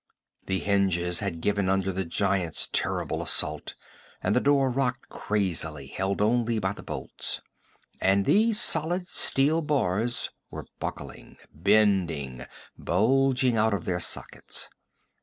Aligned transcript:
The 0.47 0.57
hinges 0.57 1.19
had 1.19 1.41
given 1.41 1.69
under 1.69 1.91
the 1.91 2.03
giant's 2.05 2.67
terrible 2.73 3.21
assault 3.21 3.75
and 4.23 4.35
the 4.35 4.39
door 4.39 4.71
rocked 4.71 5.09
crazily, 5.09 5.85
held 5.85 6.23
only 6.23 6.57
by 6.57 6.73
the 6.73 6.81
bolts. 6.81 7.39
And 8.01 8.25
these 8.25 8.59
solid 8.59 9.07
steel 9.07 9.61
bars 9.61 10.31
were 10.49 10.65
buckling, 10.79 11.37
bending, 11.53 12.47
bulging 12.79 13.57
out 13.57 13.75
of 13.75 13.85
their 13.85 13.99
sockets. 13.99 14.69